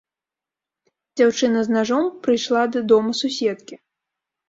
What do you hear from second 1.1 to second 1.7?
Дзяўчына